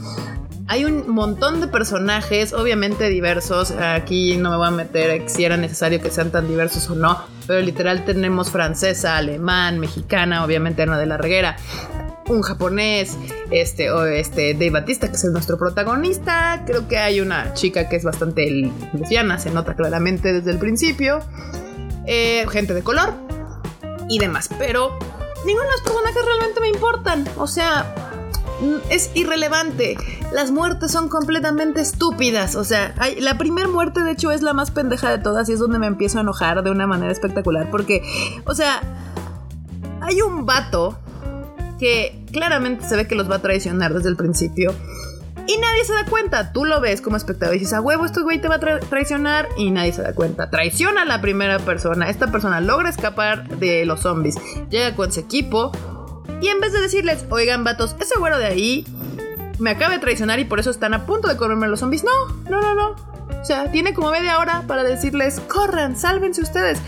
hay 0.69 0.85
un 0.85 1.09
montón 1.09 1.61
de 1.61 1.67
personajes, 1.67 2.53
obviamente 2.53 3.09
diversos. 3.09 3.73
Aquí 3.73 4.37
no 4.37 4.51
me 4.51 4.57
voy 4.57 4.69
a 4.69 4.71
meter 4.71 5.29
si 5.29 5.45
era 5.45 5.57
necesario 5.57 6.01
que 6.01 6.11
sean 6.11 6.31
tan 6.31 6.49
diversos 6.49 6.89
o 6.89 6.95
no, 6.95 7.21
pero 7.47 7.61
literal 7.61 8.05
tenemos 8.05 8.51
francesa, 8.51 9.17
alemán, 9.17 9.81
mexicana, 9.81 10.45
obviamente 10.45 10.83
Ana 10.83 10.99
de 10.99 11.07
la 11.07 11.17
Reguera 11.17 11.57
un 12.29 12.43
japonés, 12.43 13.17
este, 13.51 13.91
o 13.91 14.05
este, 14.05 14.55
Dave 14.55 14.71
Batista, 14.71 15.09
que 15.09 15.17
es 15.17 15.25
nuestro 15.25 15.59
protagonista. 15.59 16.63
Creo 16.67 16.89
que 16.89 16.99
hay 16.99 17.21
una 17.21 17.55
chica 17.55 17.89
que 17.89 17.97
es 17.97 18.05
bastante 18.05 18.73
lesbiana, 18.93 19.39
se 19.39 19.51
nota 19.51 19.75
claramente 19.75 20.33
desde 20.33 20.51
el 20.51 20.59
principio. 20.59 21.21
Eh, 22.07 22.47
gente 22.51 22.73
de 22.73 22.83
color 22.83 23.15
y 24.09 24.21
demás, 24.21 24.49
pero 24.59 24.97
ninguno 25.45 25.65
de 25.65 25.73
los 25.73 25.81
personajes 25.83 26.25
realmente 26.25 26.61
me 26.61 26.69
importan. 26.69 27.29
O 27.37 27.47
sea, 27.47 27.95
es 28.91 29.11
irrelevante. 29.15 29.97
Las 30.33 30.51
muertes 30.51 30.93
son 30.93 31.09
completamente 31.09 31.81
estúpidas. 31.81 32.55
O 32.55 32.65
sea, 32.65 32.95
la 33.19 33.39
primera 33.39 33.69
muerte 33.69 34.03
de 34.03 34.13
hecho 34.13 34.31
es 34.31 34.43
la 34.43 34.53
más 34.53 34.71
pendeja 34.71 35.11
de 35.11 35.19
todas 35.19 35.49
y 35.49 35.53
es 35.53 35.59
donde 35.59 35.79
me 35.79 35.87
empiezo 35.87 36.19
a 36.19 36.21
enojar 36.23 36.63
de 36.63 36.71
una 36.71 36.87
manera 36.87 37.13
espectacular. 37.13 37.71
Porque, 37.71 38.03
o 38.45 38.55
sea, 38.55 38.81
hay 40.01 40.21
un 40.21 40.47
vato 40.47 40.99
que 41.79 42.25
claramente 42.33 42.87
se 42.87 42.97
ve 42.97 43.07
que 43.07 43.15
los 43.15 43.31
va 43.31 43.37
a 43.37 43.43
traicionar 43.43 43.95
desde 43.95 44.09
el 44.09 44.17
principio. 44.17 44.75
Y 45.49 45.59
nadie 45.59 45.85
se 45.85 45.93
da 45.93 46.05
cuenta. 46.07 46.53
Tú 46.53 46.65
lo 46.65 46.81
ves 46.81 47.01
como 47.01 47.17
espectador 47.17 47.55
y 47.55 47.61
dices, 47.61 47.75
a 47.75 47.81
huevo, 47.81 48.05
este 48.05 48.21
güey 48.23 48.41
te 48.41 48.49
va 48.49 48.57
a 48.57 48.59
traicionar. 48.59 49.49
Y 49.57 49.71
nadie 49.71 49.93
se 49.93 50.03
da 50.03 50.13
cuenta. 50.13 50.51
Traiciona 50.51 51.03
a 51.03 51.05
la 51.05 51.21
primera 51.21 51.59
persona. 51.61 52.11
Esta 52.11 52.33
persona 52.33 52.61
logra 52.61 52.89
escapar 52.89 53.49
de 53.59 53.87
los 53.87 54.01
zombies. 54.01 54.37
Llega 54.71 54.97
con 54.97 55.13
su 55.13 55.21
equipo 55.21 55.71
y 56.41 56.49
en 56.49 56.61
vez 56.61 56.73
de 56.73 56.81
decirles, 56.81 57.25
oigan, 57.31 57.65
vatos, 57.65 57.97
ese 58.01 58.19
güero 58.19 58.39
de 58.39 58.47
ahí 58.47 58.87
me 59.59 59.71
acaba 59.71 59.95
de 59.95 60.01
traicionar 60.01 60.39
y 60.39 60.45
por 60.45 60.61
eso 60.61 60.71
están 60.71 60.95
a 60.95 61.07
punto 61.07 61.29
de 61.29 61.37
comerme 61.37 61.69
los 61.69 61.81
zombies. 61.81 62.05
No, 62.05 62.11
no, 62.51 62.61
no, 62.61 62.75
no. 62.75 63.16
O 63.47 63.49
sea, 63.49 63.71
tiene 63.71 63.95
como 63.95 64.11
media 64.11 64.41
hora 64.41 64.65
para 64.67 64.83
decirles, 64.83 65.39
corran, 65.39 65.95
sálvense 65.95 66.41
ustedes. 66.43 66.81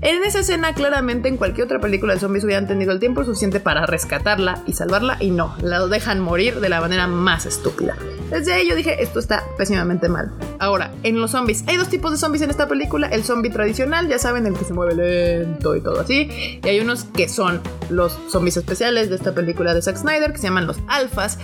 En 0.00 0.24
esa 0.24 0.38
escena, 0.38 0.72
claramente, 0.72 1.28
en 1.28 1.36
cualquier 1.36 1.66
otra 1.66 1.80
película 1.80 2.14
de 2.14 2.20
zombies 2.20 2.44
hubieran 2.44 2.66
tenido 2.66 2.92
el 2.92 2.98
tiempo 2.98 3.24
suficiente 3.24 3.60
para 3.60 3.84
rescatarla 3.84 4.62
y 4.64 4.72
salvarla, 4.72 5.18
y 5.20 5.30
no, 5.32 5.54
la 5.60 5.86
dejan 5.86 6.20
morir 6.20 6.60
de 6.60 6.70
la 6.70 6.80
manera 6.80 7.08
más 7.08 7.44
estúpida. 7.44 7.94
Desde 8.30 8.52
ahí 8.52 8.68
yo 8.68 8.76
dije, 8.76 9.02
esto 9.02 9.18
está 9.18 9.44
pésimamente 9.56 10.08
mal. 10.08 10.32
Ahora, 10.58 10.92
en 11.02 11.20
los 11.20 11.30
zombies, 11.30 11.64
hay 11.66 11.76
dos 11.76 11.88
tipos 11.88 12.10
de 12.10 12.18
zombies 12.18 12.42
en 12.42 12.50
esta 12.50 12.68
película: 12.68 13.08
el 13.08 13.24
zombie 13.24 13.50
tradicional, 13.50 14.08
ya 14.08 14.18
saben, 14.18 14.46
el 14.46 14.54
que 14.54 14.64
se 14.64 14.74
mueve 14.74 14.94
lento 14.94 15.74
y 15.76 15.80
todo 15.80 16.00
así, 16.00 16.60
y 16.62 16.68
hay 16.68 16.80
unos 16.80 17.04
que 17.04 17.28
son 17.28 17.60
los 17.88 18.18
zombies 18.30 18.56
especiales 18.56 19.08
de 19.08 19.16
esta 19.16 19.34
película 19.34 19.74
de 19.74 19.82
Zack 19.82 19.96
Snyder, 19.96 20.32
que 20.32 20.38
se 20.38 20.44
llaman 20.44 20.66
los 20.66 20.78
alfas, 20.88 21.38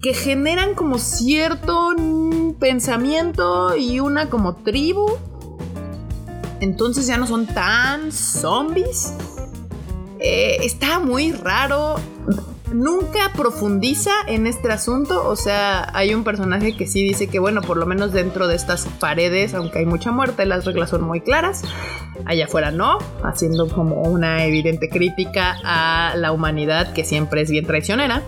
que 0.00 0.14
generan 0.14 0.74
como 0.74 0.98
cierto 0.98 1.94
pensamiento 2.60 3.76
y 3.76 4.00
una 4.00 4.30
como 4.30 4.56
tribu. 4.56 5.16
Entonces 6.60 7.06
ya 7.06 7.18
no 7.18 7.26
son 7.26 7.46
tan 7.46 8.10
zombies. 8.12 9.12
Eh, 10.20 10.58
está 10.62 10.98
muy 10.98 11.32
raro. 11.32 11.96
Nunca 12.72 13.32
profundiza 13.34 14.10
en 14.26 14.46
este 14.46 14.70
asunto. 14.70 15.26
O 15.26 15.36
sea, 15.36 15.90
hay 15.94 16.14
un 16.14 16.24
personaje 16.24 16.76
que 16.76 16.86
sí 16.86 17.02
dice 17.02 17.28
que, 17.28 17.38
bueno, 17.38 17.62
por 17.62 17.76
lo 17.76 17.86
menos 17.86 18.12
dentro 18.12 18.46
de 18.46 18.56
estas 18.56 18.86
paredes, 19.00 19.54
aunque 19.54 19.78
hay 19.80 19.86
mucha 19.86 20.10
muerte, 20.10 20.44
las 20.44 20.64
reglas 20.64 20.90
son 20.90 21.02
muy 21.02 21.20
claras. 21.20 21.62
Allá 22.24 22.44
afuera 22.44 22.70
no, 22.70 22.98
haciendo 23.24 23.68
como 23.68 24.02
una 24.02 24.44
evidente 24.44 24.88
crítica 24.88 25.56
a 25.64 26.14
la 26.16 26.32
humanidad 26.32 26.92
que 26.92 27.04
siempre 27.04 27.40
es 27.42 27.50
bien 27.50 27.66
traicionera. 27.66 28.22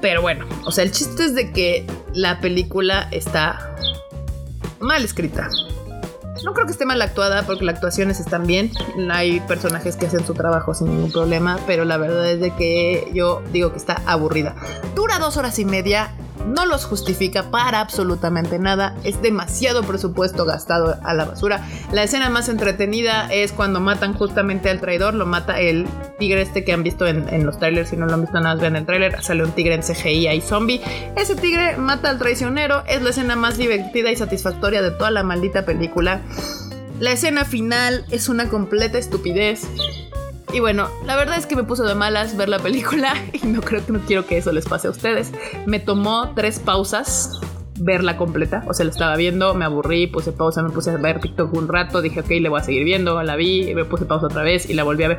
Pero 0.00 0.22
bueno, 0.22 0.46
o 0.64 0.72
sea, 0.72 0.84
el 0.84 0.92
chiste 0.92 1.24
es 1.24 1.34
de 1.34 1.52
que 1.52 1.86
la 2.14 2.40
película 2.40 3.08
está 3.10 3.74
mal 4.80 5.04
escrita. 5.04 5.48
No 6.44 6.54
creo 6.54 6.66
que 6.66 6.72
esté 6.72 6.86
mal 6.86 7.00
actuada 7.02 7.42
porque 7.42 7.64
las 7.64 7.76
actuaciones 7.76 8.20
están 8.20 8.46
bien. 8.46 8.70
Hay 9.10 9.40
personajes 9.40 9.96
que 9.96 10.06
hacen 10.06 10.26
su 10.26 10.34
trabajo 10.34 10.74
sin 10.74 10.88
ningún 10.88 11.12
problema, 11.12 11.58
pero 11.66 11.84
la 11.84 11.96
verdad 11.96 12.30
es 12.30 12.40
de 12.40 12.54
que 12.54 13.10
yo 13.12 13.42
digo 13.52 13.72
que 13.72 13.78
está 13.78 14.02
aburrida. 14.06 14.54
Dura 14.94 15.18
dos 15.18 15.36
horas 15.36 15.58
y 15.58 15.64
media 15.64 16.10
no 16.46 16.66
los 16.66 16.84
justifica 16.84 17.50
para 17.50 17.80
absolutamente 17.80 18.58
nada, 18.58 18.96
es 19.04 19.20
demasiado 19.22 19.82
presupuesto 19.82 20.44
gastado 20.44 20.98
a 21.02 21.14
la 21.14 21.24
basura. 21.24 21.66
La 21.92 22.02
escena 22.02 22.30
más 22.30 22.48
entretenida 22.48 23.32
es 23.32 23.52
cuando 23.52 23.80
matan 23.80 24.14
justamente 24.14 24.70
al 24.70 24.80
traidor, 24.80 25.14
lo 25.14 25.26
mata 25.26 25.60
el 25.60 25.86
tigre 26.18 26.42
este 26.42 26.64
que 26.64 26.72
han 26.72 26.82
visto 26.82 27.06
en, 27.06 27.46
los 27.46 27.58
trailers, 27.58 27.90
si 27.90 27.96
no 27.96 28.06
lo 28.06 28.14
han 28.14 28.22
visto 28.22 28.38
nada 28.38 28.54
más 28.54 28.60
vean 28.60 28.76
el 28.76 28.86
trailer, 28.86 29.22
sale 29.22 29.44
un 29.44 29.52
tigre 29.52 29.74
en 29.74 29.82
CGI 29.82 30.28
y 30.28 30.40
zombie. 30.40 30.80
Ese 31.16 31.34
tigre 31.34 31.76
mata 31.76 32.10
al 32.10 32.18
traicionero, 32.18 32.84
es 32.86 33.02
la 33.02 33.10
escena 33.10 33.36
más 33.36 33.56
divertida 33.56 34.10
y 34.10 34.16
satisfactoria 34.16 34.82
de 34.82 34.90
toda 34.90 35.10
la 35.10 35.22
maldita 35.22 35.64
película. 35.64 36.20
La 36.98 37.12
escena 37.12 37.44
final 37.44 38.04
es 38.10 38.28
una 38.28 38.48
completa 38.48 38.98
estupidez. 38.98 39.66
Y 40.52 40.60
bueno, 40.60 40.88
la 41.04 41.16
verdad 41.16 41.38
es 41.38 41.46
que 41.46 41.54
me 41.54 41.62
puso 41.62 41.84
de 41.84 41.94
malas 41.94 42.36
ver 42.36 42.48
la 42.48 42.58
película 42.58 43.14
y 43.32 43.46
no 43.46 43.60
creo 43.60 43.84
que 43.84 43.92
no 43.92 44.00
quiero 44.00 44.26
que 44.26 44.38
eso 44.38 44.52
les 44.52 44.66
pase 44.66 44.88
a 44.88 44.90
ustedes. 44.90 45.32
Me 45.66 45.78
tomó 45.78 46.32
tres 46.34 46.58
pausas 46.58 47.40
verla 47.82 48.16
completa, 48.16 48.62
o 48.68 48.74
sea, 48.74 48.84
la 48.84 48.90
estaba 48.90 49.16
viendo, 49.16 49.54
me 49.54 49.64
aburrí, 49.64 50.06
puse 50.06 50.32
pausa, 50.32 50.62
me 50.62 50.68
puse 50.68 50.90
a 50.90 50.96
ver 50.98 51.18
TikTok 51.18 51.54
un 51.54 51.66
rato, 51.66 52.02
dije, 52.02 52.20
ok, 52.20 52.28
le 52.28 52.48
voy 52.50 52.60
a 52.60 52.64
seguir 52.64 52.84
viendo, 52.84 53.22
la 53.22 53.36
vi, 53.36 53.74
me 53.74 53.86
puse 53.86 54.04
pausa 54.04 54.26
otra 54.26 54.42
vez 54.42 54.68
y 54.68 54.74
la 54.74 54.84
volví 54.84 55.04
a 55.04 55.08
ver. 55.08 55.18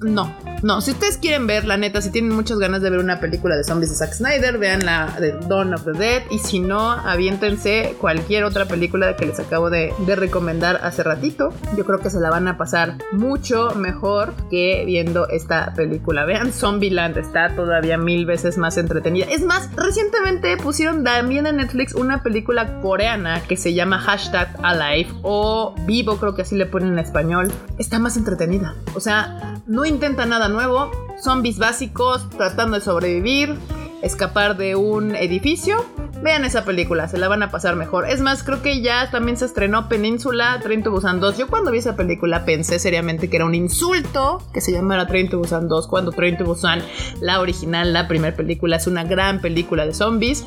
No, 0.00 0.32
no, 0.66 0.80
si 0.80 0.90
ustedes 0.90 1.16
quieren 1.16 1.46
ver, 1.46 1.64
la 1.64 1.76
neta, 1.76 2.02
si 2.02 2.10
tienen 2.10 2.32
muchas 2.32 2.58
ganas 2.58 2.82
de 2.82 2.90
ver 2.90 2.98
una 2.98 3.20
película 3.20 3.56
de 3.56 3.62
zombies 3.62 3.90
de 3.90 3.94
Zack 3.94 4.14
Snyder, 4.14 4.58
vean 4.58 4.84
la 4.84 5.14
de 5.20 5.30
Dawn 5.46 5.72
of 5.72 5.84
the 5.84 5.92
Dead. 5.92 6.24
Y 6.28 6.40
si 6.40 6.58
no, 6.58 6.90
aviéntense 6.90 7.94
cualquier 8.00 8.42
otra 8.42 8.64
película 8.64 9.14
que 9.14 9.26
les 9.26 9.38
acabo 9.38 9.70
de, 9.70 9.94
recomendar 10.16 10.80
hace 10.82 11.04
ratito. 11.04 11.50
Yo 11.76 11.84
creo 11.84 12.00
que 12.00 12.10
se 12.10 12.18
la 12.18 12.30
van 12.30 12.48
a 12.48 12.56
pasar 12.58 12.98
mucho 13.12 13.76
mejor 13.76 14.32
que 14.50 14.82
viendo 14.84 15.28
esta 15.28 15.72
película. 15.74 16.24
Vean 16.24 16.52
Zombieland, 16.52 17.16
está 17.16 17.54
todavía 17.54 17.96
mil 17.96 18.26
veces 18.26 18.58
más 18.58 18.76
entretenida. 18.76 19.26
Es 19.30 19.44
más, 19.44 19.70
recientemente 19.76 20.56
pusieron 20.56 21.04
también 21.04 21.46
en 21.46 21.58
Netflix 21.58 21.94
una 21.94 22.24
película 22.24 22.80
coreana 22.80 23.40
que 23.46 23.56
se 23.56 23.72
llama 23.72 24.00
Hashtag 24.00 24.56
Alive 24.64 25.12
o 25.22 25.76
Vivo, 25.86 26.16
creo 26.16 26.34
que 26.34 26.42
así 26.42 26.56
le 26.56 26.66
ponen 26.66 26.94
en 26.94 26.98
español. 26.98 27.52
Está 27.78 28.00
más 28.00 28.16
entretenida. 28.16 28.74
O 28.94 29.00
sea, 29.00 29.60
no 29.66 29.84
intenta 29.84 30.26
nada 30.26 30.48
nuevo, 30.56 30.90
zombies 31.22 31.58
básicos 31.58 32.28
tratando 32.30 32.78
de 32.78 32.82
sobrevivir, 32.82 33.54
escapar 34.02 34.56
de 34.56 34.74
un 34.74 35.14
edificio. 35.14 35.84
Vean 36.22 36.46
esa 36.46 36.64
película, 36.64 37.08
se 37.08 37.18
la 37.18 37.28
van 37.28 37.42
a 37.42 37.50
pasar 37.50 37.76
mejor. 37.76 38.08
Es 38.08 38.22
más, 38.22 38.42
creo 38.42 38.62
que 38.62 38.80
ya 38.80 39.10
también 39.10 39.36
se 39.36 39.44
estrenó 39.44 39.86
Península, 39.86 40.58
Train 40.62 40.82
to 40.82 40.90
Busan 40.90 41.20
2. 41.20 41.36
Yo 41.36 41.46
cuando 41.48 41.70
vi 41.70 41.78
esa 41.78 41.94
película 41.94 42.46
pensé 42.46 42.78
seriamente 42.78 43.28
que 43.28 43.36
era 43.36 43.44
un 43.44 43.54
insulto 43.54 44.42
que 44.54 44.62
se 44.62 44.72
llamara 44.72 45.06
Train 45.06 45.28
to 45.28 45.38
Busan 45.38 45.68
2, 45.68 45.86
cuando 45.88 46.12
Train 46.12 46.38
to 46.38 46.44
Busan, 46.44 46.80
la 47.20 47.38
original, 47.40 47.92
la 47.92 48.08
primera 48.08 48.34
película, 48.34 48.76
es 48.76 48.86
una 48.86 49.04
gran 49.04 49.42
película 49.42 49.84
de 49.84 49.92
zombies. 49.92 50.46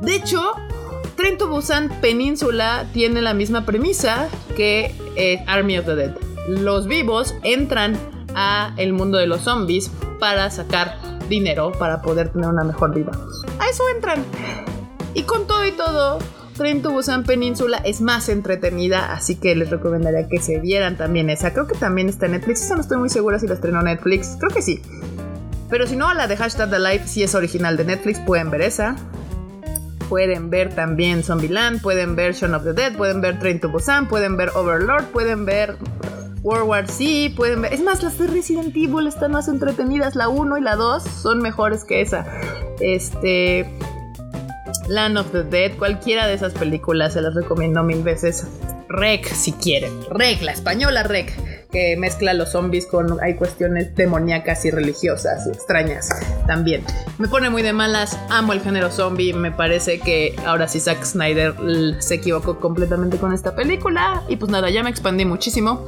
De 0.00 0.16
hecho, 0.16 0.52
Train 1.16 1.36
to 1.36 1.48
Busan 1.48 1.90
Península 2.00 2.86
tiene 2.94 3.20
la 3.20 3.34
misma 3.34 3.66
premisa 3.66 4.28
que 4.56 4.94
eh, 5.16 5.44
Army 5.46 5.76
of 5.76 5.84
the 5.84 5.96
Dead. 5.96 6.14
Los 6.48 6.86
vivos 6.86 7.34
entran 7.42 7.98
a 8.38 8.72
el 8.76 8.92
mundo 8.92 9.18
de 9.18 9.26
los 9.26 9.42
zombies 9.42 9.90
para 10.20 10.48
sacar 10.50 10.96
dinero 11.28 11.72
para 11.72 12.00
poder 12.02 12.30
tener 12.30 12.48
una 12.48 12.62
mejor 12.62 12.94
vida. 12.94 13.10
A 13.58 13.68
eso 13.68 13.82
entran. 13.94 14.24
Y 15.12 15.24
con 15.24 15.48
todo 15.48 15.66
y 15.66 15.72
todo, 15.72 16.20
Train 16.56 16.80
to 16.80 16.92
Busan 16.92 17.24
Península 17.24 17.78
es 17.78 18.00
más 18.00 18.28
entretenida, 18.28 19.12
así 19.12 19.34
que 19.34 19.56
les 19.56 19.70
recomendaría 19.70 20.28
que 20.28 20.40
se 20.40 20.60
vieran 20.60 20.96
también 20.96 21.30
esa. 21.30 21.52
Creo 21.52 21.66
que 21.66 21.76
también 21.76 22.08
está 22.08 22.26
en 22.26 22.32
Netflix, 22.32 22.62
esa 22.62 22.76
no 22.76 22.82
estoy 22.82 22.98
muy 22.98 23.08
segura 23.08 23.40
si 23.40 23.48
la 23.48 23.54
estrenó 23.54 23.82
Netflix, 23.82 24.36
creo 24.38 24.50
que 24.50 24.62
sí. 24.62 24.82
Pero 25.68 25.86
si 25.86 25.96
no, 25.96 26.14
la 26.14 26.28
de 26.28 26.36
Hashtag 26.36 26.70
The 26.70 26.78
Life 26.78 27.08
sí 27.08 27.22
es 27.24 27.34
original 27.34 27.76
de 27.76 27.84
Netflix, 27.84 28.20
pueden 28.20 28.50
ver 28.50 28.62
esa. 28.62 28.96
Pueden 30.08 30.48
ver 30.48 30.74
también 30.74 31.22
Zombieland, 31.22 31.82
pueden 31.82 32.16
ver 32.16 32.32
Shaun 32.32 32.54
of 32.54 32.64
the 32.64 32.72
Dead, 32.72 32.96
pueden 32.96 33.20
ver 33.20 33.38
Train 33.40 33.60
to 33.60 33.68
Busan, 33.68 34.08
pueden 34.08 34.38
ver 34.38 34.50
Overlord, 34.54 35.06
pueden 35.06 35.44
ver 35.44 35.76
World 36.42 36.68
War 36.68 36.88
Z, 36.88 37.34
pueden 37.36 37.62
ver. 37.62 37.72
Es 37.72 37.82
más, 37.82 38.02
las 38.02 38.18
de 38.18 38.26
Resident 38.26 38.76
Evil 38.76 39.06
están 39.06 39.32
más 39.32 39.48
entretenidas. 39.48 40.14
La 40.14 40.28
1 40.28 40.58
y 40.58 40.60
la 40.60 40.76
2 40.76 41.02
son 41.02 41.40
mejores 41.40 41.84
que 41.84 42.00
esa. 42.00 42.26
Este. 42.80 43.68
Land 44.88 45.18
of 45.18 45.32
the 45.32 45.42
Dead, 45.42 45.76
cualquiera 45.76 46.26
de 46.26 46.34
esas 46.34 46.54
películas 46.54 47.12
se 47.12 47.20
las 47.20 47.34
recomiendo 47.34 47.82
mil 47.82 48.02
veces. 48.02 48.46
Rec, 48.88 49.26
si 49.26 49.52
quieren. 49.52 49.92
Rec, 50.10 50.40
la 50.42 50.52
española 50.52 51.02
Rec. 51.02 51.32
Que 51.70 51.96
mezcla 51.96 52.34
los 52.34 52.52
zombies 52.52 52.86
con 52.86 53.22
hay 53.22 53.34
cuestiones 53.34 53.94
demoníacas 53.94 54.64
y 54.64 54.70
religiosas 54.70 55.46
y 55.46 55.50
extrañas 55.50 56.08
también. 56.46 56.82
Me 57.18 57.28
pone 57.28 57.50
muy 57.50 57.62
de 57.62 57.72
malas, 57.72 58.18
amo 58.30 58.52
el 58.52 58.60
género 58.60 58.90
zombie, 58.90 59.34
me 59.34 59.50
parece 59.50 60.00
que 60.00 60.34
ahora 60.46 60.68
sí 60.68 60.80
Zack 60.80 61.04
Snyder 61.04 61.54
se 61.98 62.14
equivocó 62.14 62.58
completamente 62.58 63.18
con 63.18 63.32
esta 63.32 63.54
película 63.54 64.22
y 64.28 64.36
pues 64.36 64.50
nada, 64.50 64.70
ya 64.70 64.82
me 64.82 64.90
expandí 64.90 65.24
muchísimo. 65.24 65.84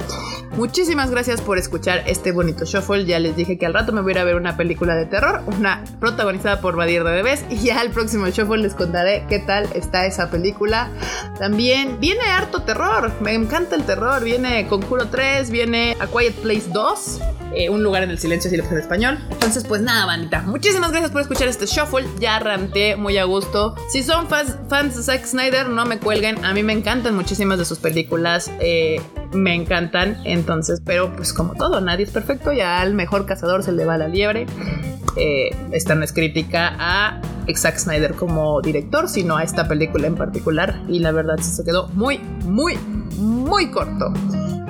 Muchísimas 0.57 1.09
gracias 1.09 1.41
por 1.41 1.57
escuchar 1.57 2.03
este 2.07 2.31
bonito 2.31 2.65
shuffle, 2.65 3.05
ya 3.05 3.19
les 3.19 3.35
dije 3.35 3.57
que 3.57 3.65
al 3.65 3.73
rato 3.73 3.93
me 3.93 4.01
voy 4.01 4.11
a 4.11 4.15
ir 4.15 4.19
a 4.19 4.23
ver 4.25 4.35
una 4.35 4.57
película 4.57 4.95
de 4.95 5.05
terror, 5.05 5.41
una 5.47 5.83
protagonizada 5.99 6.59
por 6.59 6.75
Badir 6.75 7.03
de 7.03 7.11
Bebés 7.11 7.45
y 7.49 7.57
ya 7.57 7.81
el 7.81 7.91
próximo 7.91 8.27
shuffle 8.27 8.57
les 8.57 8.73
contaré 8.73 9.25
qué 9.29 9.39
tal 9.39 9.67
está 9.73 10.05
esa 10.05 10.29
película. 10.29 10.89
También 11.39 11.99
viene 11.99 12.25
harto 12.25 12.63
terror, 12.63 13.11
me 13.21 13.33
encanta 13.33 13.75
el 13.75 13.83
terror, 13.83 14.23
viene 14.23 14.67
Conjuro 14.67 15.07
3, 15.07 15.49
viene 15.49 15.70
A 15.71 16.07
Quiet 16.07 16.33
Place 16.41 16.65
2, 16.73 17.19
eh, 17.55 17.69
Un 17.69 17.81
lugar 17.81 18.03
en 18.03 18.09
el 18.09 18.19
silencio 18.19 18.49
si 18.49 18.57
lo 18.57 18.63
en 18.65 18.77
español. 18.77 19.19
Entonces 19.29 19.63
pues 19.63 19.81
nada, 19.81 20.05
bandita, 20.05 20.41
muchísimas 20.41 20.91
gracias 20.91 21.11
por 21.11 21.21
escuchar 21.21 21.47
este 21.47 21.65
shuffle, 21.65 22.07
ya 22.19 22.39
ranté 22.39 22.97
muy 22.97 23.17
a 23.17 23.23
gusto. 23.23 23.75
Si 23.89 24.03
son 24.03 24.27
fans, 24.27 24.57
fans 24.69 24.97
de 24.97 25.03
Zack 25.03 25.25
Snyder, 25.25 25.69
no 25.69 25.85
me 25.85 25.97
cuelguen, 25.97 26.43
a 26.43 26.53
mí 26.53 26.61
me 26.63 26.73
encantan 26.73 27.15
muchísimas 27.15 27.57
de 27.57 27.65
sus 27.65 27.79
películas. 27.79 28.51
Eh, 28.59 29.01
me 29.33 29.55
encantan, 29.55 30.17
entonces, 30.25 30.81
pero 30.85 31.15
pues 31.15 31.31
como 31.31 31.53
todo, 31.53 31.79
nadie 31.79 32.03
es 32.03 32.11
perfecto, 32.11 32.51
ya 32.51 32.81
al 32.81 32.93
mejor 32.93 33.25
cazador 33.25 33.63
se 33.63 33.71
le 33.71 33.85
va 33.85 33.97
la 33.97 34.09
liebre. 34.09 34.45
Eh, 35.15 35.55
esta 35.71 35.95
no 35.95 36.03
es 36.03 36.11
crítica 36.11 36.75
a 36.77 37.21
Zack 37.55 37.77
Snyder 37.77 38.13
como 38.13 38.61
director, 38.61 39.09
sino 39.09 39.37
a 39.37 39.43
esta 39.43 39.67
película 39.67 40.07
en 40.07 40.15
particular. 40.15 40.81
Y 40.87 40.99
la 40.99 41.11
verdad 41.11 41.37
se 41.37 41.63
quedó 41.63 41.87
muy, 41.89 42.19
muy, 42.45 42.77
muy 43.17 43.71
corto. 43.71 44.13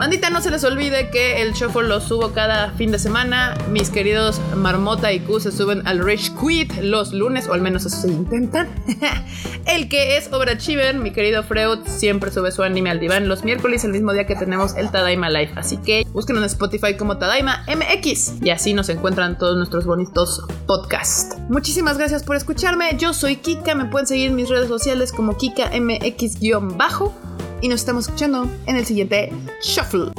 Bandita, 0.02 0.32
no 0.32 0.42
se 0.42 0.50
les 0.50 0.64
olvide 0.64 1.12
que 1.12 1.44
el 1.44 1.54
shuffle 1.54 1.88
lo 1.88 2.02
subo 2.02 2.32
cada 2.32 2.72
fin 2.72 2.92
de 2.92 2.98
semana. 2.98 3.56
Mis 3.70 3.92
queridos 3.92 4.42
Marmota 4.56 5.14
y 5.14 5.20
Q 5.20 5.40
se 5.40 5.52
suben 5.52 5.88
al 5.88 6.04
Rich 6.04 6.32
Quit 6.42 6.74
los 6.82 7.14
lunes, 7.14 7.48
o 7.48 7.54
al 7.54 7.62
menos 7.62 7.86
eso 7.86 7.98
se 7.98 8.08
intentan. 8.08 8.68
el 9.68 9.90
que 9.90 10.18
es 10.18 10.34
Overachiever, 10.34 10.96
mi 10.96 11.12
querido 11.12 11.44
Freud, 11.44 11.82
siempre 11.86 12.32
sube 12.32 12.52
su 12.52 12.64
anime 12.64 12.90
al 12.90 13.00
diván 13.00 13.28
los 13.28 13.44
miércoles, 13.44 13.84
el 13.84 13.92
mismo 13.92 14.12
día 14.12 14.26
que 14.26 14.36
tenemos 14.36 14.76
el 14.76 14.90
Tadaima 14.90 15.30
Live. 15.30 15.52
Así 15.56 15.78
que 15.78 16.04
búsquenos 16.12 16.42
en 16.42 16.48
Spotify 16.48 16.98
como 16.98 17.20
Tadaima 17.20 17.64
MX 17.68 18.42
y 18.42 18.50
así 18.50 18.74
nos 18.74 18.90
encuentran 18.90 19.38
todos 19.38 19.56
nuestros 19.56 19.86
bonitos 19.86 20.44
podcasts. 20.66 21.38
Muchísimas 21.48 22.00
gracias 22.00 22.24
por 22.24 22.36
escucharme. 22.36 22.98
Yo 22.98 23.14
soy 23.14 23.36
Kika, 23.36 23.76
me 23.76 23.86
pueden 23.86 24.08
seguir 24.08 24.32
en 24.32 24.36
mis 24.36 24.50
redes 24.50 24.68
sociales 24.68 25.12
como 25.12 25.38
Kika 25.38 25.70
MX-bajo 25.74 27.14
y 27.62 27.68
nos 27.68 27.82
estamos 27.82 28.06
escuchando 28.08 28.50
en 28.66 28.76
el 28.76 28.86
siguiente 28.86 29.32
Shuffle. 29.62 30.12